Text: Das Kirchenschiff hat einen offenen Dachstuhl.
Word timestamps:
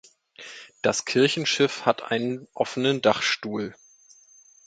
Das 0.81 1.05
Kirchenschiff 1.05 1.85
hat 1.85 2.01
einen 2.11 2.47
offenen 2.55 3.03
Dachstuhl. 3.03 3.75